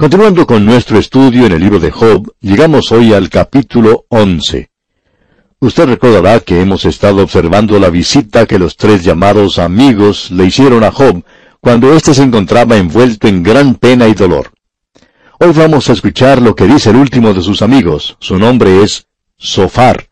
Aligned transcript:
Continuando 0.00 0.46
con 0.46 0.64
nuestro 0.64 0.98
estudio 0.98 1.44
en 1.44 1.52
el 1.52 1.60
libro 1.60 1.78
de 1.78 1.90
Job, 1.90 2.32
llegamos 2.40 2.90
hoy 2.90 3.12
al 3.12 3.28
capítulo 3.28 4.06
11. 4.08 4.70
Usted 5.58 5.84
recordará 5.84 6.40
que 6.40 6.62
hemos 6.62 6.86
estado 6.86 7.22
observando 7.22 7.78
la 7.78 7.90
visita 7.90 8.46
que 8.46 8.58
los 8.58 8.78
tres 8.78 9.04
llamados 9.04 9.58
amigos 9.58 10.30
le 10.30 10.46
hicieron 10.46 10.84
a 10.84 10.90
Job 10.90 11.22
cuando 11.60 11.92
éste 11.92 12.14
se 12.14 12.22
encontraba 12.22 12.78
envuelto 12.78 13.28
en 13.28 13.42
gran 13.42 13.74
pena 13.74 14.08
y 14.08 14.14
dolor. 14.14 14.52
Hoy 15.38 15.52
vamos 15.52 15.90
a 15.90 15.92
escuchar 15.92 16.40
lo 16.40 16.54
que 16.54 16.64
dice 16.64 16.88
el 16.88 16.96
último 16.96 17.34
de 17.34 17.42
sus 17.42 17.60
amigos. 17.60 18.16
Su 18.20 18.38
nombre 18.38 18.82
es 18.82 19.06
Sofar. 19.36 20.08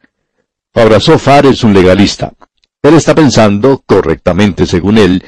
Ahora, 0.74 1.00
Sofar 1.00 1.46
es 1.46 1.64
un 1.64 1.72
legalista. 1.72 2.34
Él 2.82 2.92
está 2.92 3.14
pensando, 3.14 3.82
correctamente 3.86 4.66
según 4.66 4.98
él, 4.98 5.24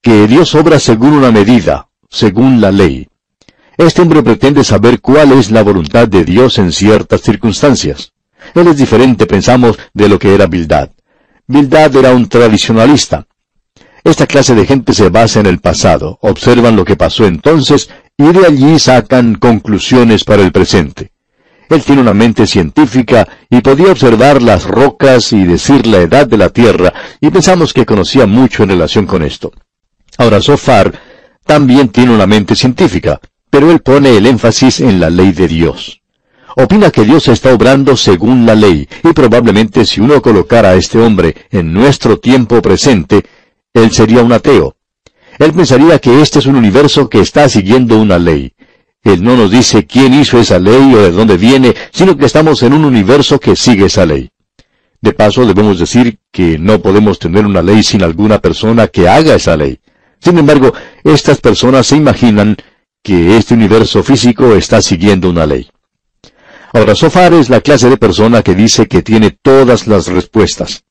que 0.00 0.28
Dios 0.28 0.54
obra 0.54 0.78
según 0.78 1.12
una 1.12 1.32
medida, 1.32 1.88
según 2.08 2.60
la 2.60 2.70
ley. 2.70 3.08
Este 3.76 4.00
hombre 4.00 4.22
pretende 4.22 4.64
saber 4.64 5.00
cuál 5.00 5.32
es 5.32 5.50
la 5.50 5.62
voluntad 5.62 6.08
de 6.08 6.24
Dios 6.24 6.58
en 6.58 6.72
ciertas 6.72 7.20
circunstancias. 7.20 8.12
Él 8.54 8.68
es 8.68 8.78
diferente, 8.78 9.26
pensamos, 9.26 9.78
de 9.92 10.08
lo 10.08 10.18
que 10.18 10.34
era 10.34 10.46
Bildad. 10.46 10.90
Bildad 11.46 11.94
era 11.96 12.14
un 12.14 12.28
tradicionalista. 12.28 13.26
Esta 14.02 14.26
clase 14.26 14.54
de 14.54 14.66
gente 14.66 14.94
se 14.94 15.10
basa 15.10 15.40
en 15.40 15.46
el 15.46 15.58
pasado, 15.58 16.18
observan 16.22 16.76
lo 16.76 16.84
que 16.84 16.96
pasó 16.96 17.26
entonces 17.26 17.90
y 18.16 18.32
de 18.32 18.46
allí 18.46 18.78
sacan 18.78 19.34
conclusiones 19.34 20.24
para 20.24 20.42
el 20.42 20.52
presente. 20.52 21.12
Él 21.68 21.82
tiene 21.82 22.00
una 22.00 22.14
mente 22.14 22.46
científica 22.46 23.28
y 23.50 23.60
podía 23.60 23.90
observar 23.90 24.40
las 24.40 24.64
rocas 24.64 25.32
y 25.32 25.42
decir 25.42 25.86
la 25.86 25.98
edad 25.98 26.26
de 26.26 26.36
la 26.36 26.48
Tierra, 26.48 26.94
y 27.20 27.30
pensamos 27.30 27.72
que 27.72 27.84
conocía 27.84 28.26
mucho 28.26 28.62
en 28.62 28.70
relación 28.70 29.06
con 29.06 29.22
esto. 29.22 29.52
Ahora, 30.16 30.40
Sofar 30.40 30.92
también 31.44 31.88
tiene 31.88 32.14
una 32.14 32.26
mente 32.26 32.54
científica, 32.54 33.20
pero 33.50 33.70
él 33.70 33.80
pone 33.80 34.16
el 34.16 34.26
énfasis 34.26 34.80
en 34.80 35.00
la 35.00 35.10
ley 35.10 35.32
de 35.32 35.48
Dios. 35.48 36.02
Opina 36.56 36.90
que 36.90 37.04
Dios 37.04 37.28
está 37.28 37.52
obrando 37.52 37.96
según 37.96 38.46
la 38.46 38.54
ley, 38.54 38.88
y 39.04 39.12
probablemente 39.12 39.84
si 39.84 40.00
uno 40.00 40.22
colocara 40.22 40.70
a 40.70 40.74
este 40.74 40.98
hombre 40.98 41.34
en 41.50 41.72
nuestro 41.72 42.18
tiempo 42.18 42.62
presente, 42.62 43.24
él 43.74 43.92
sería 43.92 44.22
un 44.22 44.32
ateo. 44.32 44.76
Él 45.38 45.52
pensaría 45.52 45.98
que 45.98 46.22
este 46.22 46.38
es 46.38 46.46
un 46.46 46.56
universo 46.56 47.10
que 47.10 47.20
está 47.20 47.48
siguiendo 47.48 48.00
una 48.00 48.18
ley. 48.18 48.52
Él 49.04 49.22
no 49.22 49.36
nos 49.36 49.50
dice 49.50 49.86
quién 49.86 50.14
hizo 50.14 50.40
esa 50.40 50.58
ley 50.58 50.94
o 50.94 51.02
de 51.02 51.12
dónde 51.12 51.36
viene, 51.36 51.74
sino 51.92 52.16
que 52.16 52.24
estamos 52.24 52.62
en 52.62 52.72
un 52.72 52.84
universo 52.84 53.38
que 53.38 53.54
sigue 53.54 53.86
esa 53.86 54.06
ley. 54.06 54.30
De 55.00 55.12
paso, 55.12 55.44
debemos 55.46 55.78
decir 55.78 56.18
que 56.32 56.58
no 56.58 56.80
podemos 56.80 57.18
tener 57.18 57.44
una 57.44 57.62
ley 57.62 57.82
sin 57.82 58.02
alguna 58.02 58.40
persona 58.40 58.88
que 58.88 59.08
haga 59.08 59.34
esa 59.34 59.56
ley. 59.56 59.78
Sin 60.20 60.38
embargo, 60.38 60.72
estas 61.04 61.38
personas 61.38 61.86
se 61.86 61.96
imaginan 61.96 62.56
que 63.06 63.36
este 63.36 63.54
universo 63.54 64.02
físico 64.02 64.56
está 64.56 64.82
siguiendo 64.82 65.30
una 65.30 65.46
ley. 65.46 65.70
Ahora, 66.72 66.96
Sofar 66.96 67.34
es 67.34 67.48
la 67.48 67.60
clase 67.60 67.88
de 67.88 67.96
persona 67.96 68.42
que 68.42 68.56
dice 68.56 68.88
que 68.88 69.00
tiene 69.00 69.30
todas 69.30 69.86
las 69.86 70.08
respuestas. 70.08 70.82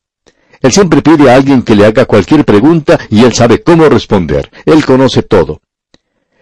Él 0.62 0.72
siempre 0.72 1.02
pide 1.02 1.30
a 1.30 1.36
alguien 1.36 1.62
que 1.62 1.76
le 1.76 1.86
haga 1.86 2.06
cualquier 2.06 2.46
pregunta 2.46 2.98
y 3.10 3.26
él 3.26 3.34
sabe 3.34 3.62
cómo 3.62 3.90
responder. 3.90 4.50
Él 4.66 4.86
conoce 4.86 5.24
todo. 5.24 5.60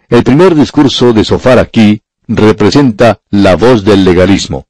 El 0.10 0.24
primer 0.24 0.54
discurso 0.54 1.12
de 1.12 1.24
Sofar 1.24 1.58
aquí 1.58 2.04
representa 2.28 3.22
la 3.32 3.56
voz 3.56 3.84
del 3.84 4.06
legalismo. 4.06 4.68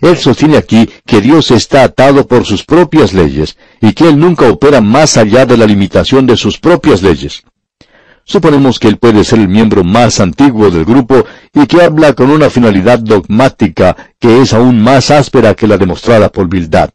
Él 0.00 0.16
sostiene 0.16 0.56
aquí 0.56 0.90
que 1.06 1.20
Dios 1.20 1.52
está 1.52 1.84
atado 1.84 2.26
por 2.26 2.44
sus 2.44 2.64
propias 2.64 3.12
leyes 3.12 3.56
y 3.80 3.92
que 3.92 4.08
Él 4.08 4.18
nunca 4.18 4.48
opera 4.50 4.80
más 4.80 5.16
allá 5.16 5.46
de 5.46 5.56
la 5.56 5.66
limitación 5.66 6.26
de 6.26 6.36
sus 6.36 6.58
propias 6.58 7.02
leyes. 7.02 7.44
Suponemos 8.24 8.78
que 8.78 8.88
él 8.88 8.96
puede 8.96 9.22
ser 9.22 9.38
el 9.38 9.48
miembro 9.48 9.84
más 9.84 10.18
antiguo 10.18 10.70
del 10.70 10.84
grupo 10.84 11.24
y 11.52 11.66
que 11.66 11.82
habla 11.82 12.14
con 12.14 12.30
una 12.30 12.48
finalidad 12.48 12.98
dogmática 12.98 14.14
que 14.18 14.40
es 14.40 14.54
aún 14.54 14.80
más 14.80 15.10
áspera 15.10 15.54
que 15.54 15.66
la 15.66 15.76
demostrada 15.76 16.30
por 16.30 16.48
Bildad. 16.48 16.90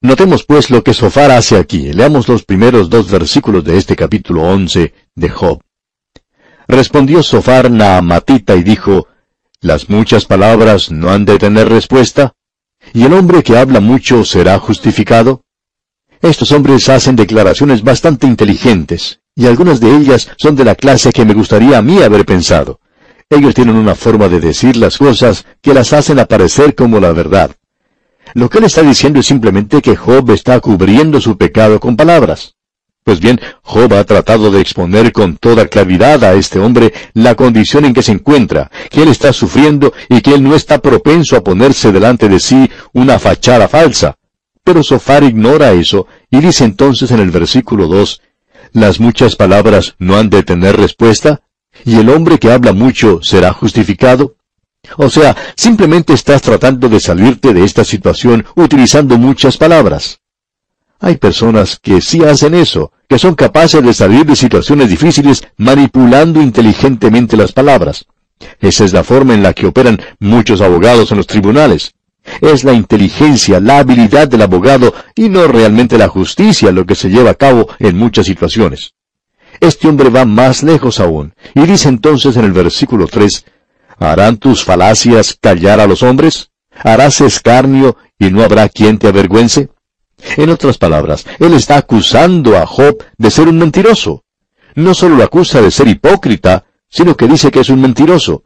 Notemos 0.00 0.44
pues 0.44 0.70
lo 0.70 0.84
que 0.84 0.94
Sofar 0.94 1.32
hace 1.32 1.56
aquí. 1.56 1.92
Leamos 1.92 2.28
los 2.28 2.44
primeros 2.44 2.88
dos 2.88 3.10
versículos 3.10 3.64
de 3.64 3.76
este 3.76 3.96
capítulo 3.96 4.42
once 4.42 4.94
de 5.14 5.28
Job. 5.28 5.60
Respondió 6.68 7.22
Sofar 7.22 7.70
Naamatita 7.70 8.54
y 8.54 8.62
dijo, 8.62 9.08
¿Las 9.60 9.88
muchas 9.88 10.26
palabras 10.26 10.92
no 10.92 11.10
han 11.10 11.24
de 11.24 11.38
tener 11.38 11.68
respuesta? 11.68 12.34
¿Y 12.92 13.04
el 13.04 13.14
hombre 13.14 13.42
que 13.42 13.56
habla 13.56 13.80
mucho 13.80 14.24
será 14.24 14.58
justificado? 14.60 15.42
Estos 16.20 16.52
hombres 16.52 16.88
hacen 16.88 17.16
declaraciones 17.16 17.82
bastante 17.82 18.26
inteligentes, 18.26 19.20
y 19.36 19.46
algunas 19.46 19.80
de 19.80 19.94
ellas 19.94 20.28
son 20.38 20.56
de 20.56 20.64
la 20.64 20.74
clase 20.74 21.12
que 21.12 21.26
me 21.26 21.34
gustaría 21.34 21.76
a 21.76 21.82
mí 21.82 22.02
haber 22.02 22.24
pensado. 22.24 22.80
Ellos 23.28 23.54
tienen 23.54 23.76
una 23.76 23.94
forma 23.94 24.28
de 24.28 24.40
decir 24.40 24.76
las 24.76 24.96
cosas 24.96 25.44
que 25.60 25.74
las 25.74 25.92
hacen 25.92 26.18
aparecer 26.18 26.74
como 26.74 26.98
la 26.98 27.12
verdad. 27.12 27.50
Lo 28.34 28.48
que 28.48 28.58
él 28.58 28.64
está 28.64 28.82
diciendo 28.82 29.20
es 29.20 29.26
simplemente 29.26 29.82
que 29.82 29.94
Job 29.94 30.30
está 30.30 30.58
cubriendo 30.60 31.20
su 31.20 31.36
pecado 31.36 31.78
con 31.78 31.96
palabras. 31.96 32.54
Pues 33.04 33.20
bien, 33.20 33.40
Job 33.62 33.92
ha 33.94 34.04
tratado 34.04 34.50
de 34.50 34.60
exponer 34.60 35.12
con 35.12 35.36
toda 35.36 35.68
claridad 35.68 36.24
a 36.24 36.34
este 36.34 36.58
hombre 36.58 36.92
la 37.12 37.34
condición 37.34 37.84
en 37.84 37.94
que 37.94 38.02
se 38.02 38.12
encuentra, 38.12 38.70
que 38.90 39.02
él 39.02 39.08
está 39.08 39.32
sufriendo 39.32 39.92
y 40.08 40.22
que 40.22 40.34
él 40.34 40.42
no 40.42 40.54
está 40.54 40.80
propenso 40.80 41.36
a 41.36 41.44
ponerse 41.44 41.92
delante 41.92 42.28
de 42.28 42.40
sí 42.40 42.70
una 42.92 43.18
fachada 43.18 43.68
falsa. 43.68 44.16
Pero 44.64 44.82
Sofar 44.82 45.22
ignora 45.22 45.72
eso 45.72 46.08
y 46.30 46.40
dice 46.40 46.64
entonces 46.64 47.10
en 47.12 47.20
el 47.20 47.30
versículo 47.30 47.86
2, 47.86 48.20
¿Las 48.72 49.00
muchas 49.00 49.36
palabras 49.36 49.94
no 49.98 50.16
han 50.16 50.30
de 50.30 50.42
tener 50.42 50.76
respuesta? 50.76 51.42
¿Y 51.84 51.96
el 51.98 52.08
hombre 52.08 52.38
que 52.38 52.52
habla 52.52 52.72
mucho 52.72 53.20
será 53.22 53.52
justificado? 53.52 54.36
O 54.96 55.10
sea, 55.10 55.36
simplemente 55.56 56.12
estás 56.12 56.42
tratando 56.42 56.88
de 56.88 57.00
salirte 57.00 57.52
de 57.52 57.64
esta 57.64 57.84
situación 57.84 58.44
utilizando 58.54 59.18
muchas 59.18 59.56
palabras. 59.56 60.20
Hay 61.00 61.16
personas 61.16 61.78
que 61.80 62.00
sí 62.00 62.24
hacen 62.24 62.54
eso, 62.54 62.92
que 63.08 63.18
son 63.18 63.34
capaces 63.34 63.82
de 63.82 63.92
salir 63.92 64.24
de 64.24 64.36
situaciones 64.36 64.88
difíciles 64.88 65.46
manipulando 65.56 66.40
inteligentemente 66.40 67.36
las 67.36 67.52
palabras. 67.52 68.06
Esa 68.60 68.84
es 68.84 68.92
la 68.92 69.04
forma 69.04 69.34
en 69.34 69.42
la 69.42 69.52
que 69.52 69.66
operan 69.66 70.00
muchos 70.18 70.60
abogados 70.60 71.10
en 71.10 71.18
los 71.18 71.26
tribunales. 71.26 71.92
Es 72.40 72.64
la 72.64 72.72
inteligencia, 72.72 73.60
la 73.60 73.78
habilidad 73.78 74.28
del 74.28 74.42
abogado 74.42 74.94
y 75.14 75.28
no 75.28 75.46
realmente 75.46 75.98
la 75.98 76.08
justicia 76.08 76.72
lo 76.72 76.84
que 76.84 76.94
se 76.94 77.08
lleva 77.08 77.30
a 77.30 77.34
cabo 77.34 77.68
en 77.78 77.96
muchas 77.96 78.26
situaciones. 78.26 78.94
Este 79.60 79.88
hombre 79.88 80.10
va 80.10 80.24
más 80.24 80.62
lejos 80.62 81.00
aún, 81.00 81.34
y 81.54 81.62
dice 81.62 81.88
entonces 81.88 82.36
en 82.36 82.44
el 82.44 82.52
versículo 82.52 83.06
3, 83.06 83.44
¿Harán 83.98 84.36
tus 84.36 84.64
falacias 84.64 85.38
callar 85.40 85.80
a 85.80 85.86
los 85.86 86.02
hombres? 86.02 86.50
¿Harás 86.70 87.20
escarnio 87.22 87.96
y 88.18 88.30
no 88.30 88.42
habrá 88.42 88.68
quien 88.68 88.98
te 88.98 89.08
avergüence? 89.08 89.70
En 90.36 90.50
otras 90.50 90.76
palabras, 90.78 91.26
él 91.38 91.54
está 91.54 91.78
acusando 91.78 92.56
a 92.58 92.66
Job 92.66 93.02
de 93.16 93.30
ser 93.30 93.48
un 93.48 93.58
mentiroso. 93.58 94.24
No 94.74 94.92
solo 94.92 95.16
lo 95.16 95.24
acusa 95.24 95.62
de 95.62 95.70
ser 95.70 95.88
hipócrita, 95.88 96.64
sino 96.88 97.16
que 97.16 97.26
dice 97.26 97.50
que 97.50 97.60
es 97.60 97.70
un 97.70 97.80
mentiroso. 97.80 98.42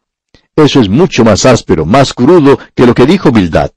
Eso 0.64 0.80
es 0.80 0.88
mucho 0.88 1.24
más 1.24 1.46
áspero, 1.46 1.86
más 1.86 2.12
crudo 2.12 2.58
que 2.74 2.86
lo 2.86 2.94
que 2.94 3.06
dijo 3.06 3.32
Bildad. 3.32 3.70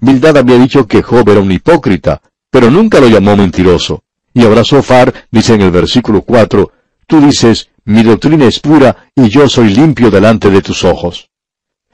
Bildad 0.00 0.36
había 0.38 0.58
dicho 0.58 0.86
que 0.86 1.02
Job 1.02 1.28
era 1.28 1.40
un 1.40 1.52
hipócrita, 1.52 2.20
pero 2.50 2.70
nunca 2.70 3.00
lo 3.00 3.08
llamó 3.08 3.36
mentiroso. 3.36 4.02
Y 4.32 4.44
ahora 4.44 4.64
Sofar 4.64 5.14
dice 5.30 5.54
en 5.54 5.62
el 5.62 5.70
versículo 5.70 6.22
4, 6.22 6.72
tú 7.06 7.20
dices, 7.20 7.68
mi 7.84 8.02
doctrina 8.02 8.46
es 8.46 8.58
pura 8.58 9.08
y 9.14 9.28
yo 9.28 9.48
soy 9.48 9.68
limpio 9.68 10.10
delante 10.10 10.50
de 10.50 10.60
tus 10.60 10.84
ojos. 10.84 11.30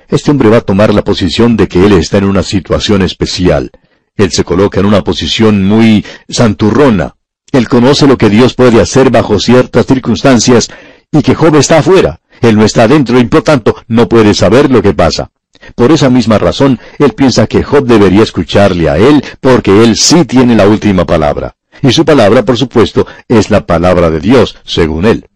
Este 0.09 0.31
hombre 0.31 0.49
va 0.49 0.59
a 0.59 0.63
tomar 0.63 0.95
la 0.95 1.05
posición 1.05 1.57
de 1.57 1.69
que 1.69 1.85
él 1.85 1.93
está 1.93 2.19
en 2.19 2.25
una 2.25 2.43
situación 2.43 3.03
especial. 3.03 3.71
Él 4.17 4.33
se 4.33 4.45
coloca 4.45 4.81
en 4.81 4.87
una 4.87 5.05
posición 5.05 5.65
muy 5.65 6.05
santurrona. 6.29 7.15
Él 7.53 7.69
conoce 7.69 8.07
lo 8.07 8.17
que 8.17 8.31
Dios 8.31 8.55
puede 8.55 8.81
hacer 8.81 9.11
bajo 9.11 9.39
ciertas 9.39 9.87
circunstancias 9.87 10.71
y 11.13 11.23
que 11.23 11.35
Job 11.35 11.57
está 11.57 11.79
afuera. 11.79 12.20
Él 12.41 12.57
no 12.57 12.65
está 12.65 12.89
dentro 12.89 13.19
y 13.19 13.25
por 13.25 13.43
tanto 13.43 13.77
no 13.89 14.09
puede 14.09 14.35
saber 14.35 14.71
lo 14.71 14.83
que 14.83 14.95
pasa. 14.95 15.31
Por 15.75 15.93
esa 15.93 16.09
misma 16.09 16.39
razón, 16.39 16.79
él 16.99 17.13
piensa 17.13 17.47
que 17.47 17.63
Job 17.63 17.87
debería 17.87 18.23
escucharle 18.23 18.89
a 18.89 18.97
él 18.97 19.23
porque 19.41 19.85
él 19.85 19.97
sí 19.97 20.25
tiene 20.25 20.57
la 20.57 20.67
última 20.67 21.05
palabra. 21.05 21.57
Y 21.83 21.93
su 21.93 22.05
palabra, 22.05 22.45
por 22.45 22.57
supuesto, 22.57 23.07
es 23.29 23.51
la 23.51 23.67
palabra 23.67 24.11
de 24.11 24.21
Dios, 24.21 24.57
según 24.65 25.07
él. 25.07 25.29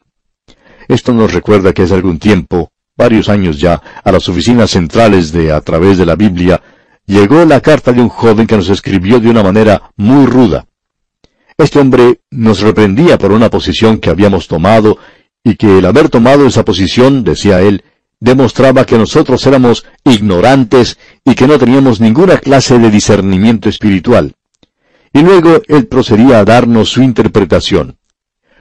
Esto 0.89 1.13
nos 1.13 1.33
recuerda 1.33 1.73
que 1.73 1.83
hace 1.83 1.95
algún 1.95 2.19
tiempo, 2.19 2.71
varios 2.97 3.29
años 3.29 3.59
ya, 3.59 3.81
a 4.03 4.13
las 4.13 4.29
oficinas 4.29 4.71
centrales 4.71 5.33
de 5.33 5.53
A 5.53 5.61
través 5.61 5.97
de 5.97 6.07
la 6.07 6.17
Biblia, 6.17 6.61
llegó 7.07 7.45
la 7.45 7.61
carta 7.61 7.93
de 7.93 8.03
un 8.03 8.09
joven 8.09 8.47
que 8.47 8.57
nos 8.57 8.69
escribió 8.69 9.21
de 9.21 9.31
una 9.31 9.43
manera 9.43 9.91
muy 9.97 10.27
ruda. 10.27 10.67
Este 11.57 11.79
hombre 11.79 12.21
nos 12.31 12.61
reprendía 12.61 13.17
por 13.17 13.33
una 13.33 13.49
posición 13.49 13.99
que 13.99 14.11
habíamos 14.11 14.49
tomado 14.49 14.99
y 15.45 15.57
que 15.57 15.79
el 15.79 15.85
haber 15.85 16.09
tomado 16.09 16.47
esa 16.47 16.65
posición, 16.65 17.23
decía 17.23 17.61
él, 17.61 17.85
demostraba 18.19 18.87
que 18.87 18.97
nosotros 18.97 19.47
éramos 19.47 19.85
ignorantes 20.03 20.99
y 21.25 21.35
que 21.35 21.47
no 21.47 21.59
teníamos 21.59 22.01
ninguna 22.01 22.39
clase 22.39 22.79
de 22.79 22.91
discernimiento 22.91 23.69
espiritual. 23.69 24.35
Y 25.13 25.21
luego 25.21 25.61
él 25.69 25.87
procedía 25.87 26.41
a 26.41 26.45
darnos 26.45 26.89
su 26.89 27.03
interpretación. 27.03 27.99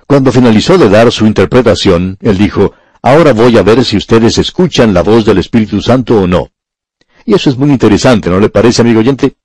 Cuando 0.05 0.33
finalizó 0.33 0.77
de 0.77 0.89
dar 0.89 1.11
su 1.11 1.25
interpretación, 1.25 2.17
él 2.21 2.37
dijo, 2.37 2.73
ahora 3.01 3.31
voy 3.31 3.57
a 3.57 3.63
ver 3.63 3.85
si 3.85 3.95
ustedes 3.95 4.37
escuchan 4.37 4.93
la 4.93 5.01
voz 5.01 5.23
del 5.23 5.37
Espíritu 5.37 5.81
Santo 5.81 6.21
o 6.21 6.27
no. 6.27 6.49
Y 7.25 7.33
eso 7.33 7.49
es 7.49 7.57
muy 7.57 7.69
interesante, 7.69 8.29
¿no 8.29 8.39
le 8.39 8.49
parece, 8.49 8.81
amigo 8.81 8.99
oyente? 8.99 9.37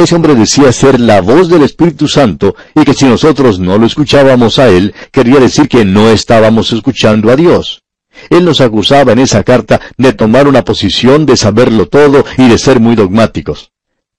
Ese 0.00 0.14
hombre 0.14 0.34
decía 0.34 0.72
ser 0.72 0.98
la 0.98 1.20
voz 1.20 1.50
del 1.50 1.60
Espíritu 1.60 2.08
Santo 2.08 2.56
y 2.74 2.84
que 2.84 2.94
si 2.94 3.04
nosotros 3.04 3.58
no 3.58 3.76
lo 3.76 3.84
escuchábamos 3.84 4.58
a 4.58 4.70
él, 4.70 4.94
quería 5.12 5.38
decir 5.38 5.68
que 5.68 5.84
no 5.84 6.08
estábamos 6.08 6.72
escuchando 6.72 7.30
a 7.30 7.36
Dios. 7.36 7.82
Él 8.30 8.46
nos 8.46 8.62
acusaba 8.62 9.12
en 9.12 9.18
esa 9.18 9.44
carta 9.44 9.78
de 9.98 10.14
tomar 10.14 10.48
una 10.48 10.64
posición 10.64 11.26
de 11.26 11.36
saberlo 11.36 11.86
todo 11.86 12.24
y 12.38 12.48
de 12.48 12.56
ser 12.56 12.80
muy 12.80 12.96
dogmáticos. 12.96 13.72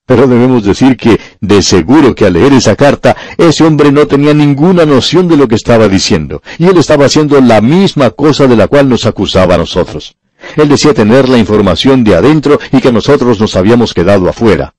Pero 0.06 0.28
debemos 0.28 0.62
decir 0.62 0.96
que, 0.96 1.18
de 1.40 1.62
seguro 1.62 2.14
que 2.14 2.26
al 2.26 2.34
leer 2.34 2.52
esa 2.52 2.76
carta, 2.76 3.16
ese 3.36 3.64
hombre 3.64 3.90
no 3.90 4.06
tenía 4.06 4.34
ninguna 4.34 4.86
noción 4.86 5.26
de 5.26 5.36
lo 5.36 5.48
que 5.48 5.56
estaba 5.56 5.88
diciendo, 5.88 6.42
y 6.58 6.66
él 6.66 6.78
estaba 6.78 7.06
haciendo 7.06 7.40
la 7.40 7.60
misma 7.60 8.10
cosa 8.10 8.46
de 8.46 8.54
la 8.54 8.68
cual 8.68 8.88
nos 8.88 9.04
acusaba 9.04 9.56
a 9.56 9.58
nosotros. 9.58 10.14
Él 10.56 10.68
decía 10.68 10.94
tener 10.94 11.28
la 11.28 11.38
información 11.38 12.04
de 12.04 12.14
adentro 12.14 12.60
y 12.70 12.80
que 12.80 12.92
nosotros 12.92 13.40
nos 13.40 13.56
habíamos 13.56 13.92
quedado 13.92 14.28
afuera. 14.28 14.74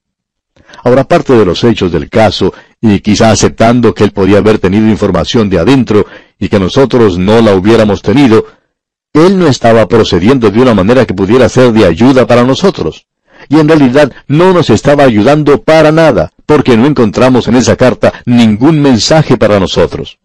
Ahora, 0.83 1.05
parte 1.05 1.33
de 1.33 1.45
los 1.45 1.63
hechos 1.63 1.91
del 1.91 2.09
caso, 2.09 2.53
y 2.81 2.99
quizá 2.99 3.31
aceptando 3.31 3.93
que 3.93 4.03
él 4.03 4.11
podía 4.11 4.39
haber 4.39 4.59
tenido 4.59 4.87
información 4.87 5.49
de 5.49 5.59
adentro 5.59 6.05
y 6.37 6.49
que 6.49 6.59
nosotros 6.59 7.17
no 7.17 7.41
la 7.41 7.55
hubiéramos 7.55 8.01
tenido, 8.01 8.45
él 9.13 9.39
no 9.39 9.47
estaba 9.47 9.87
procediendo 9.87 10.49
de 10.49 10.61
una 10.61 10.73
manera 10.73 11.05
que 11.05 11.13
pudiera 11.13 11.47
ser 11.47 11.71
de 11.71 11.85
ayuda 11.85 12.27
para 12.27 12.43
nosotros. 12.43 13.07
Y 13.47 13.59
en 13.59 13.67
realidad 13.67 14.11
no 14.27 14.53
nos 14.53 14.69
estaba 14.69 15.03
ayudando 15.03 15.61
para 15.61 15.91
nada, 15.91 16.31
porque 16.45 16.75
no 16.75 16.85
encontramos 16.85 17.47
en 17.47 17.55
esa 17.55 17.75
carta 17.75 18.11
ningún 18.25 18.81
mensaje 18.81 19.37
para 19.37 19.59
nosotros. 19.59 20.17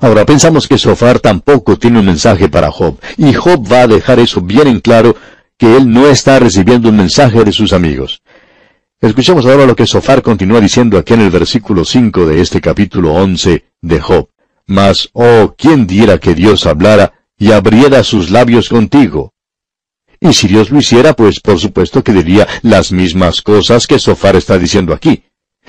Ahora 0.00 0.24
pensamos 0.24 0.68
que 0.68 0.78
Sofar 0.78 1.18
tampoco 1.18 1.76
tiene 1.76 1.98
un 1.98 2.06
mensaje 2.06 2.48
para 2.48 2.70
Job, 2.70 2.98
y 3.16 3.34
Job 3.34 3.70
va 3.70 3.82
a 3.82 3.86
dejar 3.86 4.20
eso 4.20 4.40
bien 4.40 4.68
en 4.68 4.80
claro, 4.80 5.16
que 5.58 5.76
él 5.76 5.90
no 5.90 6.06
está 6.06 6.38
recibiendo 6.38 6.88
un 6.88 6.96
mensaje 6.96 7.42
de 7.42 7.52
sus 7.52 7.72
amigos. 7.72 8.22
Escuchemos 9.00 9.46
ahora 9.46 9.66
lo 9.66 9.76
que 9.76 9.86
Sofar 9.86 10.22
continúa 10.22 10.60
diciendo 10.60 10.98
aquí 10.98 11.14
en 11.14 11.20
el 11.20 11.30
versículo 11.30 11.84
5 11.84 12.26
de 12.26 12.40
este 12.40 12.60
capítulo 12.60 13.14
11 13.14 13.64
de 13.80 14.00
Job. 14.00 14.28
Mas, 14.66 15.08
oh, 15.12 15.54
¿quién 15.56 15.86
diera 15.86 16.18
que 16.18 16.34
Dios 16.34 16.66
hablara 16.66 17.12
y 17.38 17.52
abriera 17.52 18.02
sus 18.02 18.30
labios 18.30 18.68
contigo. 18.68 19.32
Y 20.20 20.32
si 20.32 20.48
Dios 20.48 20.70
lo 20.70 20.78
hiciera, 20.78 21.14
pues 21.14 21.38
por 21.38 21.60
supuesto 21.60 22.02
que 22.02 22.12
diría 22.12 22.46
las 22.62 22.90
mismas 22.90 23.40
cosas 23.40 23.86
que 23.86 24.00
Sofar 24.00 24.34
está 24.34 24.58
diciendo 24.58 24.92
aquí. 24.92 25.22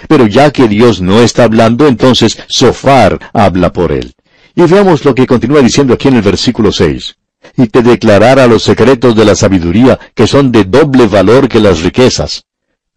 Pero 0.07 0.25
ya 0.25 0.49
que 0.51 0.67
Dios 0.67 1.01
no 1.01 1.19
está 1.19 1.43
hablando, 1.43 1.87
entonces 1.87 2.39
Sofar 2.47 3.19
habla 3.31 3.71
por 3.71 3.91
él. 3.91 4.13
Y 4.55 4.63
veamos 4.63 5.05
lo 5.05 5.13
que 5.13 5.27
continúa 5.27 5.61
diciendo 5.61 5.93
aquí 5.93 6.07
en 6.07 6.15
el 6.15 6.23
versículo 6.23 6.71
6. 6.71 7.15
Y 7.57 7.67
te 7.67 7.83
declarara 7.83 8.47
los 8.47 8.63
secretos 8.63 9.15
de 9.15 9.25
la 9.25 9.35
sabiduría, 9.35 9.99
que 10.15 10.25
son 10.25 10.51
de 10.51 10.63
doble 10.63 11.07
valor 11.07 11.47
que 11.47 11.59
las 11.59 11.81
riquezas. 11.81 12.45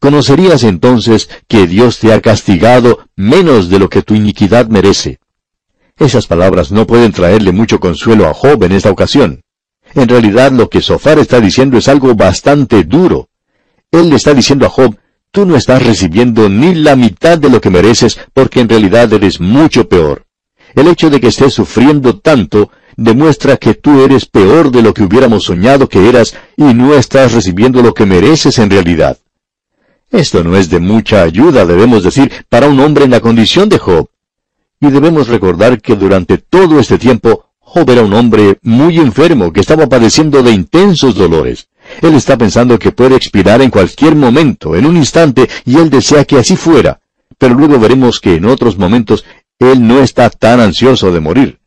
Conocerías 0.02 0.64
entonces 0.64 1.30
que 1.46 1.68
Dios 1.68 2.00
te 2.00 2.12
ha 2.12 2.20
castigado 2.20 3.06
menos 3.14 3.68
de 3.70 3.78
lo 3.78 3.88
que 3.88 4.02
tu 4.02 4.16
iniquidad 4.16 4.66
merece. 4.66 5.20
Esas 5.96 6.26
palabras 6.26 6.72
no 6.72 6.88
pueden 6.88 7.12
traerle 7.12 7.52
mucho 7.52 7.78
consuelo 7.78 8.26
a 8.26 8.34
Job 8.34 8.64
en 8.64 8.72
esta 8.72 8.90
ocasión. 8.90 9.42
En 9.94 10.08
realidad 10.08 10.50
lo 10.50 10.68
que 10.68 10.80
Sofar 10.80 11.20
está 11.20 11.40
diciendo 11.40 11.78
es 11.78 11.86
algo 11.86 12.16
bastante 12.16 12.82
duro. 12.82 13.28
Él 13.92 14.10
le 14.10 14.16
está 14.16 14.34
diciendo 14.34 14.66
a 14.66 14.70
Job, 14.70 14.96
tú 15.30 15.46
no 15.46 15.54
estás 15.54 15.80
recibiendo 15.86 16.48
ni 16.48 16.74
la 16.74 16.96
mitad 16.96 17.38
de 17.38 17.48
lo 17.48 17.60
que 17.60 17.70
mereces 17.70 18.18
porque 18.34 18.58
en 18.58 18.68
realidad 18.68 19.12
eres 19.12 19.40
mucho 19.40 19.88
peor. 19.88 20.26
El 20.74 20.88
hecho 20.88 21.10
de 21.10 21.20
que 21.20 21.28
estés 21.28 21.54
sufriendo 21.54 22.18
tanto 22.18 22.72
demuestra 22.96 23.56
que 23.56 23.74
tú 23.74 24.02
eres 24.02 24.26
peor 24.26 24.72
de 24.72 24.82
lo 24.82 24.94
que 24.94 25.04
hubiéramos 25.04 25.44
soñado 25.44 25.88
que 25.88 26.08
eras 26.08 26.34
y 26.56 26.74
no 26.74 26.92
estás 26.92 27.34
recibiendo 27.34 27.82
lo 27.82 27.94
que 27.94 28.04
mereces 28.04 28.58
en 28.58 28.68
realidad. 28.68 29.16
Esto 30.12 30.44
no 30.44 30.56
es 30.56 30.68
de 30.68 30.78
mucha 30.78 31.22
ayuda, 31.22 31.64
debemos 31.64 32.04
decir, 32.04 32.30
para 32.50 32.68
un 32.68 32.78
hombre 32.80 33.06
en 33.06 33.10
la 33.10 33.20
condición 33.20 33.70
de 33.70 33.78
Job. 33.78 34.10
Y 34.78 34.90
debemos 34.90 35.28
recordar 35.28 35.80
que 35.80 35.96
durante 35.96 36.36
todo 36.36 36.78
este 36.78 36.98
tiempo, 36.98 37.46
Job 37.60 37.88
era 37.88 38.02
un 38.02 38.12
hombre 38.12 38.58
muy 38.62 38.98
enfermo 38.98 39.52
que 39.52 39.60
estaba 39.60 39.88
padeciendo 39.88 40.42
de 40.42 40.50
intensos 40.50 41.14
dolores. 41.14 41.68
Él 42.02 42.14
está 42.14 42.36
pensando 42.36 42.78
que 42.78 42.92
puede 42.92 43.16
expirar 43.16 43.62
en 43.62 43.70
cualquier 43.70 44.14
momento, 44.14 44.76
en 44.76 44.84
un 44.84 44.98
instante, 44.98 45.48
y 45.64 45.78
él 45.78 45.88
desea 45.88 46.26
que 46.26 46.38
así 46.38 46.56
fuera. 46.56 47.00
Pero 47.38 47.54
luego 47.54 47.78
veremos 47.78 48.20
que 48.20 48.34
en 48.34 48.44
otros 48.44 48.76
momentos 48.76 49.24
él 49.58 49.86
no 49.86 50.00
está 50.00 50.28
tan 50.28 50.60
ansioso 50.60 51.10
de 51.10 51.20
morir. 51.20 51.58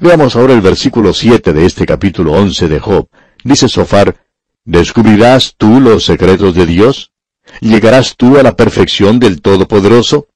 Veamos 0.00 0.36
ahora 0.36 0.54
el 0.54 0.60
versículo 0.60 1.12
7 1.12 1.52
de 1.52 1.66
este 1.66 1.84
capítulo 1.84 2.32
11 2.32 2.68
de 2.68 2.78
Job. 2.78 3.08
Dice 3.42 3.68
Sofar, 3.68 4.14
¿Descubrirás 4.64 5.54
tú 5.56 5.80
los 5.80 6.04
secretos 6.04 6.54
de 6.54 6.66
Dios? 6.66 7.12
¿Llegarás 7.60 8.16
tú 8.16 8.38
a 8.38 8.42
la 8.42 8.56
perfección 8.56 9.18
del 9.18 9.40
Todopoderoso? 9.40 10.28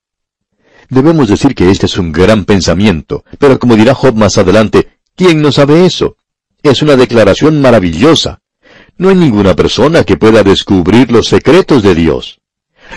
Debemos 0.89 1.29
decir 1.29 1.55
que 1.55 1.71
este 1.71 1.87
es 1.87 1.99
un 1.99 2.13
gran 2.13 2.45
pensamiento, 2.45 3.25
pero 3.39 3.59
como 3.59 3.77
dirá 3.77 3.95
Job 3.95 4.15
más 4.17 4.39
adelante, 4.39 4.89
¿quién 5.15 5.41
no 5.41 5.53
sabe 5.53 5.87
eso? 5.87 6.17
Es 6.63 6.83
una 6.83 6.97
declaración 6.97 7.61
maravillosa. 7.61 8.41
No 8.99 9.09
hay 9.09 9.17
ninguna 9.17 9.55
persona 9.55 10.05
que 10.05 10.17
pueda 10.17 10.43
descubrir 10.43 11.11
los 11.11 11.29
secretos 11.29 11.83
de 11.83 11.95
Dios. 11.95 12.41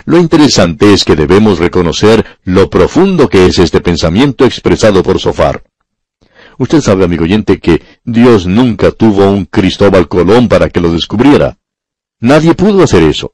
Lo 0.05 0.17
interesante 0.17 0.93
es 0.93 1.03
que 1.03 1.15
debemos 1.15 1.59
reconocer 1.59 2.25
lo 2.43 2.69
profundo 2.69 3.29
que 3.29 3.45
es 3.45 3.59
este 3.59 3.79
pensamiento 3.79 4.43
expresado 4.43 5.03
por 5.03 5.19
Sofar. 5.19 5.63
Usted 6.57 6.81
sabe, 6.81 7.05
amigo 7.05 7.23
oyente, 7.23 7.59
que 7.59 7.81
Dios 8.03 8.45
nunca 8.45 8.91
tuvo 8.91 9.29
un 9.29 9.45
Cristóbal 9.45 10.07
Colón 10.07 10.47
para 10.47 10.69
que 10.69 10.81
lo 10.81 10.91
descubriera. 10.91 11.57
Nadie 12.19 12.53
pudo 12.53 12.83
hacer 12.83 13.03
eso. 13.03 13.33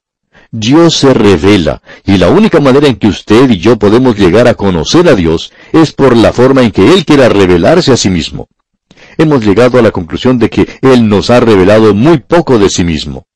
Dios 0.52 0.96
se 0.96 1.14
revela, 1.14 1.82
y 2.06 2.18
la 2.18 2.30
única 2.30 2.60
manera 2.60 2.88
en 2.88 2.96
que 2.96 3.08
usted 3.08 3.50
y 3.52 3.60
yo 3.60 3.78
podemos 3.78 4.18
llegar 4.18 4.48
a 4.48 4.56
conocer 4.56 5.08
a 5.08 5.16
Dios 5.16 5.52
es 5.74 5.92
por 5.92 6.18
la 6.18 6.34
forma 6.34 6.64
en 6.64 6.72
que 6.72 6.92
Él 6.92 7.06
quiera 7.06 7.30
revelarse 7.30 7.92
a 7.92 7.98
sí 7.98 8.10
mismo. 8.10 8.48
Hemos 9.20 9.46
llegado 9.46 9.78
a 9.78 9.84
la 9.84 9.92
conclusión 9.92 10.40
de 10.40 10.50
que 10.50 10.68
Él 10.82 11.08
nos 11.08 11.30
ha 11.30 11.40
revelado 11.40 11.94
muy 11.94 12.18
poco 12.20 12.58
de 12.58 12.70
sí 12.70 12.84
mismo. 12.84 13.28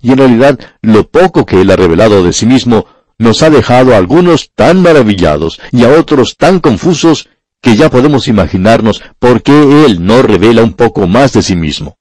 Y 0.00 0.12
en 0.12 0.18
realidad, 0.18 0.60
lo 0.80 1.08
poco 1.08 1.44
que 1.44 1.60
Él 1.60 1.70
ha 1.70 1.76
revelado 1.76 2.22
de 2.22 2.32
sí 2.32 2.46
mismo 2.46 2.86
nos 3.18 3.42
ha 3.42 3.50
dejado 3.50 3.92
a 3.92 3.96
algunos 3.96 4.52
tan 4.54 4.80
maravillados 4.80 5.60
y 5.72 5.84
a 5.84 5.90
otros 5.90 6.36
tan 6.36 6.60
confusos 6.60 7.28
que 7.60 7.76
ya 7.76 7.90
podemos 7.90 8.28
imaginarnos 8.28 9.02
por 9.18 9.42
qué 9.42 9.84
Él 9.84 10.06
no 10.06 10.22
revela 10.22 10.62
un 10.62 10.74
poco 10.74 11.08
más 11.08 11.32
de 11.32 11.42
sí 11.42 11.56
mismo. 11.56 11.96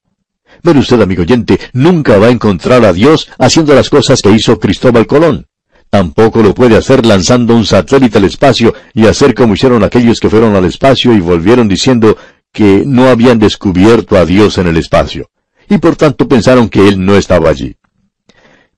Pero 0.62 0.80
usted, 0.80 1.02
amigo 1.02 1.24
oyente, 1.24 1.60
nunca 1.74 2.18
va 2.18 2.28
a 2.28 2.32
encontrar 2.32 2.84
a 2.86 2.94
Dios 2.94 3.30
haciendo 3.38 3.74
las 3.74 3.90
cosas 3.90 4.22
que 4.22 4.32
hizo 4.32 4.60
Cristóbal 4.60 5.08
Colón. 5.08 5.48
Tampoco 5.90 6.44
lo 6.44 6.54
puede 6.54 6.78
hacer 6.78 7.06
lanzando 7.06 7.56
un 7.56 7.66
satélite 7.66 8.20
al 8.20 8.26
espacio 8.26 8.74
y 8.94 9.08
hacer 9.08 9.34
como 9.34 9.56
hicieron 9.56 9.84
aquellos 9.84 10.20
que 10.20 10.30
fueron 10.30 10.56
al 10.56 10.66
espacio 10.66 11.14
y 11.14 11.20
volvieron 11.20 11.68
diciendo 11.68 12.16
que 12.52 12.84
no 12.86 13.08
habían 13.08 13.40
descubierto 13.40 14.18
a 14.18 14.26
Dios 14.26 14.58
en 14.58 14.68
el 14.68 14.78
espacio. 14.78 15.30
Y 15.68 15.78
por 15.78 15.96
tanto 15.96 16.28
pensaron 16.28 16.70
que 16.70 16.88
Él 16.88 17.04
no 17.04 17.16
estaba 17.16 17.50
allí. 17.50 17.76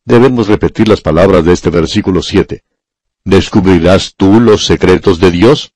Debemos 0.06 0.48
repetir 0.48 0.88
las 0.88 1.02
palabras 1.02 1.44
de 1.46 1.54
este 1.54 1.70
versículo 1.70 2.22
7. 2.22 2.64
¿Descubrirás 3.24 4.16
tú 4.16 4.40
los 4.40 4.66
secretos 4.66 5.20
de 5.20 5.32
Dios? 5.32 5.74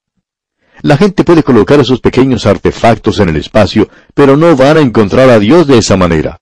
La 0.86 0.98
gente 0.98 1.24
puede 1.24 1.42
colocar 1.42 1.80
esos 1.80 2.00
pequeños 2.00 2.46
artefactos 2.46 3.20
en 3.20 3.30
el 3.30 3.38
espacio, 3.38 3.90
pero 4.14 4.38
no 4.38 4.56
van 4.56 4.78
a 4.78 4.82
encontrar 4.82 5.32
a 5.32 5.40
Dios 5.40 5.66
de 5.66 5.80
esa 5.80 5.98
manera. 5.98 6.42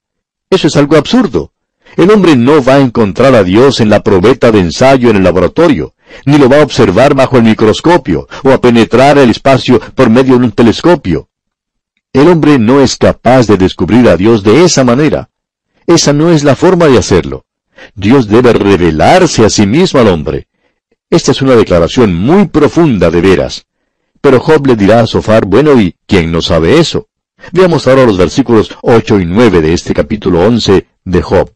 Eso 0.49 0.67
es 0.67 0.75
algo 0.75 0.97
absurdo. 0.97 1.53
El 1.95 2.11
hombre 2.11 2.35
no 2.35 2.61
va 2.61 2.73
a 2.73 2.81
encontrar 2.81 3.35
a 3.35 3.45
Dios 3.45 3.79
en 3.79 3.89
la 3.89 4.03
probeta 4.03 4.51
de 4.51 4.59
ensayo 4.59 5.09
en 5.09 5.15
el 5.15 5.23
laboratorio, 5.23 5.93
ni 6.25 6.37
lo 6.37 6.49
va 6.49 6.59
a 6.59 6.63
observar 6.63 7.15
bajo 7.15 7.37
el 7.37 7.43
microscopio, 7.43 8.27
o 8.43 8.51
a 8.51 8.59
penetrar 8.59 9.17
el 9.17 9.29
espacio 9.29 9.79
por 9.79 10.09
medio 10.09 10.37
de 10.37 10.43
un 10.43 10.51
telescopio. 10.51 11.29
El 12.11 12.27
hombre 12.27 12.59
no 12.59 12.81
es 12.81 12.97
capaz 12.97 13.47
de 13.47 13.55
descubrir 13.55 14.09
a 14.09 14.17
Dios 14.17 14.43
de 14.43 14.65
esa 14.65 14.83
manera. 14.83 15.29
Esa 15.87 16.11
no 16.11 16.31
es 16.31 16.43
la 16.43 16.57
forma 16.57 16.87
de 16.87 16.97
hacerlo. 16.97 17.45
Dios 17.95 18.27
debe 18.27 18.51
revelarse 18.51 19.45
a 19.45 19.49
sí 19.49 19.65
mismo 19.65 20.01
al 20.01 20.09
hombre. 20.09 20.49
Esta 21.09 21.31
es 21.31 21.41
una 21.41 21.55
declaración 21.55 22.13
muy 22.13 22.49
profunda 22.49 23.09
de 23.09 23.21
veras. 23.21 23.65
Pero 24.23 24.39
Job 24.39 24.65
le 24.67 24.77
dirá 24.77 25.01
a 25.01 25.05
Sofar, 25.05 25.45
bueno, 25.45 25.77
¿y 25.81 25.97
quién 26.07 26.31
no 26.31 26.41
sabe 26.41 26.79
eso? 26.79 27.09
Veamos 27.51 27.85
ahora 27.87 28.05
los 28.05 28.17
versículos 28.17 28.73
8 28.81 29.19
y 29.19 29.25
9 29.25 29.59
de 29.59 29.73
este 29.73 29.93
capítulo 29.93 30.39
11 30.47 30.87
de 31.03 31.21
Job. 31.21 31.51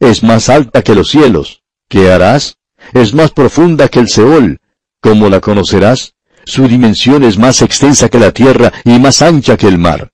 Es 0.00 0.24
más 0.24 0.48
alta 0.48 0.82
que 0.82 0.96
los 0.96 1.08
cielos. 1.08 1.62
¿Qué 1.88 2.10
harás? 2.10 2.56
Es 2.92 3.14
más 3.14 3.30
profunda 3.30 3.86
que 3.86 4.00
el 4.00 4.08
Seol. 4.08 4.58
¿Cómo 5.00 5.28
la 5.28 5.38
conocerás? 5.38 6.14
Su 6.44 6.66
dimensión 6.66 7.22
es 7.22 7.38
más 7.38 7.62
extensa 7.62 8.08
que 8.08 8.18
la 8.18 8.32
tierra 8.32 8.72
y 8.82 8.98
más 8.98 9.22
ancha 9.22 9.56
que 9.56 9.68
el 9.68 9.78
mar. 9.78 10.10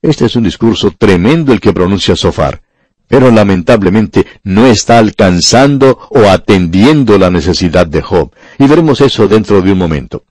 Este 0.00 0.26
es 0.26 0.36
un 0.36 0.44
discurso 0.44 0.92
tremendo 0.96 1.52
el 1.52 1.60
que 1.60 1.72
pronuncia 1.72 2.14
Sofar, 2.14 2.62
pero 3.08 3.32
lamentablemente 3.32 4.24
no 4.44 4.66
está 4.66 4.98
alcanzando 4.98 5.98
o 6.10 6.28
atendiendo 6.28 7.18
la 7.18 7.28
necesidad 7.28 7.88
de 7.88 8.02
Job, 8.02 8.32
y 8.56 8.68
veremos 8.68 9.00
eso 9.00 9.26
dentro 9.26 9.62
de 9.62 9.72
un 9.72 9.78
momento. 9.78 10.22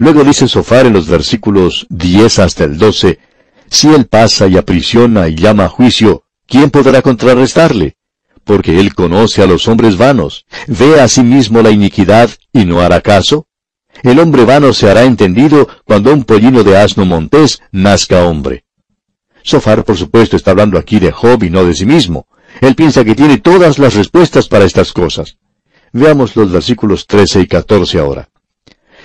Luego 0.00 0.24
dice 0.24 0.48
Sofar 0.48 0.86
en 0.86 0.94
los 0.94 1.08
versículos 1.08 1.86
10 1.90 2.38
hasta 2.38 2.64
el 2.64 2.78
12, 2.78 3.18
Si 3.68 3.88
él 3.88 4.06
pasa 4.06 4.48
y 4.48 4.56
aprisiona 4.56 5.28
y 5.28 5.34
llama 5.34 5.66
a 5.66 5.68
juicio, 5.68 6.24
¿quién 6.46 6.70
podrá 6.70 7.02
contrarrestarle? 7.02 7.96
Porque 8.44 8.80
él 8.80 8.94
conoce 8.94 9.42
a 9.42 9.46
los 9.46 9.68
hombres 9.68 9.98
vanos, 9.98 10.46
ve 10.66 10.98
a 11.02 11.06
sí 11.06 11.22
mismo 11.22 11.60
la 11.60 11.70
iniquidad 11.70 12.30
y 12.50 12.64
no 12.64 12.80
hará 12.80 13.02
caso. 13.02 13.46
El 14.02 14.18
hombre 14.20 14.46
vano 14.46 14.72
se 14.72 14.90
hará 14.90 15.04
entendido 15.04 15.68
cuando 15.84 16.14
un 16.14 16.24
pollino 16.24 16.64
de 16.64 16.78
asno 16.78 17.04
montés 17.04 17.60
nazca 17.70 18.24
hombre. 18.24 18.64
Sofar, 19.42 19.84
por 19.84 19.98
supuesto, 19.98 20.34
está 20.34 20.52
hablando 20.52 20.78
aquí 20.78 20.98
de 20.98 21.12
Job 21.12 21.44
y 21.44 21.50
no 21.50 21.62
de 21.66 21.74
sí 21.74 21.84
mismo. 21.84 22.26
Él 22.62 22.74
piensa 22.74 23.04
que 23.04 23.14
tiene 23.14 23.36
todas 23.36 23.78
las 23.78 23.92
respuestas 23.92 24.48
para 24.48 24.64
estas 24.64 24.94
cosas. 24.94 25.36
Veamos 25.92 26.36
los 26.36 26.50
versículos 26.50 27.06
13 27.06 27.42
y 27.42 27.46
14 27.46 27.98
ahora. 27.98 28.30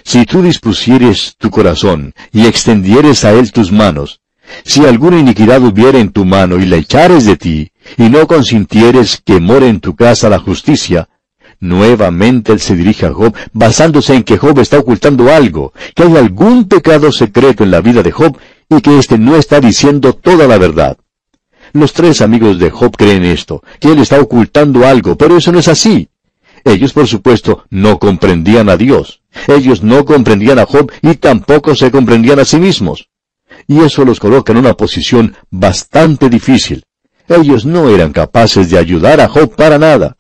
Si 0.06 0.24
tú 0.24 0.44
dispusieres 0.44 1.36
tu 1.36 1.50
corazón 1.50 2.14
y 2.32 2.46
extendieres 2.46 3.26
a 3.26 3.32
él 3.34 3.52
tus 3.52 3.72
manos, 3.72 4.22
si 4.64 4.86
alguna 4.86 5.20
iniquidad 5.20 5.64
hubiere 5.64 6.00
en 6.00 6.12
tu 6.12 6.26
mano 6.26 6.58
y 6.60 6.68
la 6.68 6.76
echares 6.76 7.26
de 7.26 7.38
ti, 7.38 7.72
y 7.98 8.10
no 8.10 8.28
consintieres 8.28 9.20
que 9.26 9.40
more 9.40 9.68
en 9.68 9.80
tu 9.80 9.96
casa 9.96 10.30
la 10.30 10.38
justicia, 10.38 11.10
nuevamente 11.60 12.52
él 12.52 12.60
se 12.60 12.76
dirige 12.76 13.08
a 13.08 13.14
Job 13.14 13.36
basándose 13.52 14.14
en 14.14 14.22
que 14.22 14.38
Job 14.38 14.60
está 14.60 14.78
ocultando 14.78 15.34
algo, 15.34 15.74
que 15.96 16.04
hay 16.04 16.16
algún 16.18 16.66
pecado 16.66 17.12
secreto 17.12 17.64
en 17.64 17.72
la 17.72 17.82
vida 17.82 18.04
de 18.04 18.12
Job 18.12 18.38
y 18.70 18.82
que 18.82 19.00
éste 19.00 19.18
no 19.18 19.36
está 19.36 19.60
diciendo 19.60 20.14
toda 20.14 20.46
la 20.46 20.60
verdad. 20.60 20.98
Los 21.74 21.94
tres 21.94 22.22
amigos 22.22 22.60
de 22.60 22.70
Job 22.70 22.96
creen 22.96 23.26
esto, 23.26 23.64
que 23.80 23.92
él 23.92 23.98
está 23.98 24.22
ocultando 24.22 24.86
algo, 24.86 25.18
pero 25.18 25.36
eso 25.36 25.52
no 25.52 25.58
es 25.58 25.68
así. 25.68 26.10
Ellos, 26.64 26.94
por 26.94 27.08
supuesto, 27.08 27.66
no 27.72 28.00
comprendían 28.00 28.70
a 28.70 28.78
Dios. 28.78 29.22
Ellos 29.48 29.84
no 29.84 30.06
comprendían 30.06 30.60
a 30.60 30.66
Job 30.66 30.92
y 31.02 31.16
tampoco 31.16 31.76
se 31.76 31.92
comprendían 31.92 32.40
a 32.40 32.46
sí 32.46 32.58
mismos. 32.58 33.10
Y 33.68 33.80
eso 33.80 34.06
los 34.06 34.20
coloca 34.20 34.52
en 34.52 34.60
una 34.60 34.76
posición 34.76 35.36
bastante 35.50 36.30
difícil. 36.30 36.84
Ellos 37.28 37.66
no 37.66 37.90
eran 37.90 38.12
capaces 38.12 38.70
de 38.70 38.78
ayudar 38.78 39.20
a 39.20 39.28
Job 39.28 39.56
para 39.56 39.78
nada. 39.78 40.16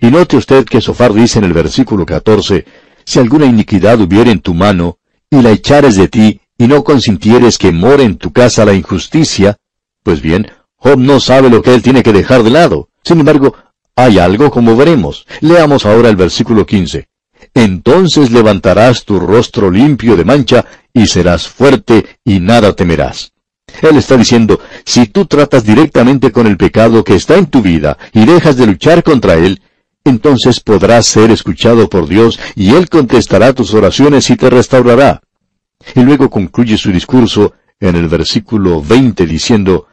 Y 0.00 0.10
note 0.10 0.36
usted 0.36 0.64
que 0.64 0.80
Sofar 0.80 1.12
dice 1.14 1.38
en 1.38 1.44
el 1.44 1.52
versículo 1.52 2.04
14, 2.04 2.66
Si 3.04 3.18
alguna 3.18 3.46
iniquidad 3.46 4.00
hubiere 4.00 4.30
en 4.30 4.40
tu 4.40 4.52
mano, 4.54 4.98
y 5.30 5.40
la 5.40 5.50
echares 5.50 5.96
de 5.96 6.08
ti, 6.08 6.40
y 6.58 6.66
no 6.66 6.84
consintieres 6.84 7.58
que 7.58 7.72
more 7.72 8.02
en 8.02 8.16
tu 8.16 8.32
casa 8.32 8.64
la 8.64 8.74
injusticia, 8.74 9.56
pues 10.02 10.20
bien, 10.20 10.50
Job 10.76 10.98
no 10.98 11.18
sabe 11.20 11.48
lo 11.48 11.62
que 11.62 11.74
él 11.74 11.82
tiene 11.82 12.02
que 12.02 12.12
dejar 12.12 12.42
de 12.42 12.50
lado. 12.50 12.90
Sin 13.02 13.18
embargo, 13.18 13.54
hay 13.96 14.18
algo 14.18 14.50
como 14.50 14.76
veremos. 14.76 15.26
Leamos 15.40 15.86
ahora 15.86 16.10
el 16.10 16.16
versículo 16.16 16.66
15. 16.66 17.08
Entonces 17.54 18.30
levantarás 18.30 19.04
tu 19.04 19.20
rostro 19.20 19.70
limpio 19.70 20.16
de 20.16 20.24
mancha 20.24 20.64
y 20.92 21.06
serás 21.06 21.48
fuerte 21.48 22.18
y 22.24 22.40
nada 22.40 22.74
temerás. 22.74 23.32
Él 23.82 23.96
está 23.96 24.16
diciendo, 24.16 24.60
si 24.84 25.06
tú 25.06 25.26
tratas 25.26 25.64
directamente 25.64 26.32
con 26.32 26.46
el 26.46 26.56
pecado 26.56 27.04
que 27.04 27.14
está 27.14 27.36
en 27.36 27.46
tu 27.46 27.62
vida 27.62 27.96
y 28.12 28.24
dejas 28.24 28.56
de 28.56 28.66
luchar 28.66 29.02
contra 29.02 29.34
él, 29.34 29.60
entonces 30.04 30.60
podrás 30.60 31.06
ser 31.06 31.30
escuchado 31.30 31.88
por 31.88 32.06
Dios 32.06 32.38
y 32.54 32.74
Él 32.74 32.90
contestará 32.90 33.54
tus 33.54 33.72
oraciones 33.72 34.28
y 34.28 34.36
te 34.36 34.50
restaurará. 34.50 35.22
Y 35.94 36.00
luego 36.00 36.28
concluye 36.28 36.76
su 36.76 36.92
discurso 36.92 37.54
en 37.80 37.96
el 37.96 38.08
versículo 38.08 38.82
20 38.82 39.26
diciendo, 39.26 39.86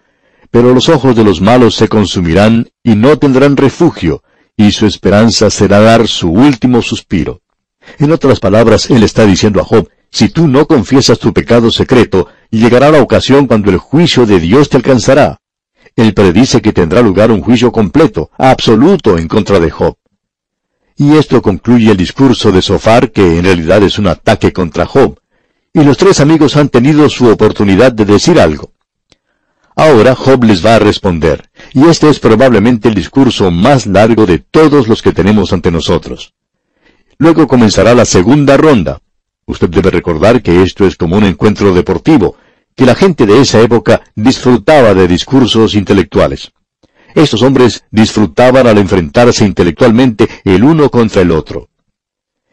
Pero 0.50 0.74
los 0.74 0.90
ojos 0.90 1.16
de 1.16 1.24
los 1.24 1.40
malos 1.40 1.76
se 1.76 1.88
consumirán 1.88 2.70
y 2.84 2.96
no 2.96 3.18
tendrán 3.18 3.56
refugio, 3.56 4.22
y 4.58 4.72
su 4.72 4.86
esperanza 4.86 5.50
será 5.50 5.80
dar 5.80 6.08
su 6.10 6.30
último 6.30 6.82
suspiro. 6.82 7.42
En 8.00 8.12
otras 8.12 8.40
palabras, 8.40 8.90
él 8.90 9.04
está 9.04 9.26
diciendo 9.26 9.62
a 9.62 9.64
Job, 9.64 9.90
si 10.10 10.30
tú 10.30 10.48
no 10.48 10.68
confiesas 10.68 11.20
tu 11.20 11.34
pecado 11.34 11.72
secreto, 11.72 12.28
llegará 12.50 12.92
la 12.92 13.02
ocasión 13.02 13.48
cuando 13.48 13.70
el 13.72 13.78
juicio 13.78 14.26
de 14.26 14.40
Dios 14.40 14.70
te 14.70 14.78
alcanzará. 14.78 15.40
Él 15.96 16.14
predice 16.14 16.62
que 16.62 16.74
tendrá 16.74 17.02
lugar 17.02 17.32
un 17.32 17.42
juicio 17.42 17.72
completo, 17.72 18.32
absoluto 18.38 19.18
en 19.18 19.28
contra 19.28 19.60
de 19.60 19.72
Job. 19.72 19.96
Y 20.98 21.16
esto 21.18 21.42
concluye 21.42 21.92
el 21.92 21.98
discurso 21.98 22.52
de 22.52 22.62
Sofar, 22.62 23.12
que 23.12 23.38
en 23.38 23.46
realidad 23.46 23.84
es 23.84 23.98
un 24.00 24.08
ataque 24.08 24.52
contra 24.52 24.86
Job 24.86 25.22
y 25.74 25.84
los 25.84 25.98
tres 25.98 26.20
amigos 26.20 26.58
han 26.58 26.70
tenido 26.70 27.08
su 27.10 27.28
oportunidad 27.28 27.92
de 27.94 28.06
decir 28.06 28.40
algo. 28.40 28.74
Ahora 29.76 30.16
Job 30.16 30.44
les 30.44 30.66
va 30.66 30.76
a 30.76 30.80
responder, 30.80 31.50
y 31.74 31.86
este 31.86 32.10
es 32.10 32.20
probablemente 32.20 32.90
el 32.90 32.94
discurso 32.94 33.52
más 33.52 33.86
largo 33.86 34.26
de 34.26 34.40
todos 34.40 34.90
los 34.90 35.02
que 35.02 35.14
tenemos 35.14 35.54
ante 35.54 35.72
nosotros. 35.72 36.34
Luego 37.22 37.48
comenzará 37.48 37.94
la 37.94 38.06
segunda 38.06 38.58
ronda. 38.58 39.00
Usted 39.46 39.70
debe 39.70 39.92
recordar 39.92 40.42
que 40.42 40.64
esto 40.64 40.88
es 40.88 40.96
como 40.96 41.18
un 41.18 41.24
encuentro 41.24 41.72
deportivo, 41.72 42.36
que 42.76 42.84
la 42.84 42.96
gente 42.96 43.28
de 43.28 43.40
esa 43.40 43.62
época 43.62 44.02
disfrutaba 44.16 44.96
de 44.96 45.08
discursos 45.08 45.76
intelectuales. 45.76 46.52
Estos 47.14 47.44
hombres 47.44 47.84
disfrutaban 47.92 48.66
al 48.66 48.80
enfrentarse 48.80 49.46
intelectualmente 49.46 50.28
el 50.46 50.64
uno 50.64 50.90
contra 50.90 51.22
el 51.22 51.30
otro. 51.30 51.70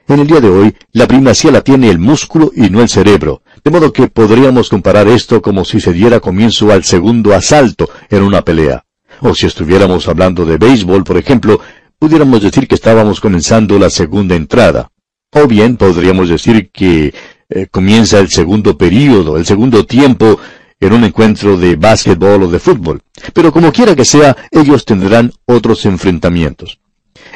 En 0.06 0.20
el 0.20 0.26
día 0.26 0.42
de 0.42 0.50
hoy, 0.50 0.76
la 0.92 1.06
primacía 1.06 1.50
la 1.50 1.62
tiene 1.62 1.88
el 1.88 1.98
músculo 1.98 2.52
y 2.54 2.68
no 2.68 2.82
el 2.82 2.90
cerebro, 2.90 3.40
de 3.64 3.70
modo 3.70 3.90
que 3.90 4.08
podríamos 4.08 4.68
comparar 4.68 5.08
esto 5.08 5.40
como 5.40 5.64
si 5.64 5.80
se 5.80 5.94
diera 5.94 6.20
comienzo 6.20 6.70
al 6.70 6.84
segundo 6.84 7.32
asalto 7.32 7.88
en 8.10 8.22
una 8.22 8.42
pelea. 8.42 8.84
O 9.22 9.34
si 9.34 9.46
estuviéramos 9.46 10.08
hablando 10.08 10.44
de 10.44 10.58
béisbol, 10.58 11.04
por 11.04 11.16
ejemplo, 11.16 11.58
pudiéramos 11.98 12.42
decir 12.42 12.68
que 12.68 12.74
estábamos 12.74 13.20
comenzando 13.20 13.78
la 13.78 13.90
segunda 13.90 14.34
entrada. 14.34 14.90
O 15.32 15.46
bien 15.46 15.76
podríamos 15.76 16.28
decir 16.28 16.70
que 16.70 17.12
eh, 17.50 17.66
comienza 17.70 18.18
el 18.18 18.28
segundo 18.28 18.78
período, 18.78 19.36
el 19.36 19.44
segundo 19.44 19.84
tiempo 19.84 20.38
en 20.80 20.92
un 20.92 21.04
encuentro 21.04 21.56
de 21.56 21.76
básquetbol 21.76 22.44
o 22.44 22.48
de 22.48 22.58
fútbol. 22.58 23.02
Pero 23.34 23.52
como 23.52 23.72
quiera 23.72 23.96
que 23.96 24.04
sea, 24.04 24.36
ellos 24.50 24.84
tendrán 24.84 25.32
otros 25.44 25.84
enfrentamientos. 25.86 26.78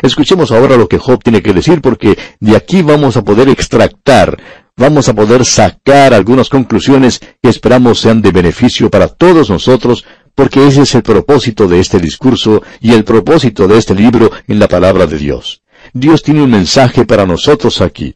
Escuchemos 0.00 0.52
ahora 0.52 0.76
lo 0.76 0.88
que 0.88 0.98
Job 0.98 1.22
tiene 1.22 1.42
que 1.42 1.52
decir 1.52 1.80
porque 1.80 2.16
de 2.40 2.56
aquí 2.56 2.82
vamos 2.82 3.16
a 3.16 3.24
poder 3.24 3.48
extractar, 3.48 4.38
vamos 4.76 5.08
a 5.08 5.14
poder 5.14 5.44
sacar 5.44 6.14
algunas 6.14 6.48
conclusiones 6.48 7.20
que 7.42 7.50
esperamos 7.50 8.00
sean 8.00 8.22
de 8.22 8.32
beneficio 8.32 8.90
para 8.90 9.08
todos 9.08 9.50
nosotros 9.50 10.04
porque 10.34 10.66
ese 10.66 10.82
es 10.82 10.94
el 10.94 11.02
propósito 11.02 11.68
de 11.68 11.80
este 11.80 11.98
discurso 11.98 12.62
y 12.80 12.92
el 12.92 13.04
propósito 13.04 13.68
de 13.68 13.78
este 13.78 13.94
libro 13.94 14.30
en 14.48 14.58
la 14.58 14.68
palabra 14.68 15.06
de 15.06 15.18
Dios. 15.18 15.62
Dios 15.92 16.22
tiene 16.22 16.42
un 16.42 16.50
mensaje 16.50 17.04
para 17.04 17.26
nosotros 17.26 17.80
aquí. 17.80 18.14